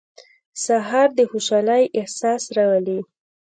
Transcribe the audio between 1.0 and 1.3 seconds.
د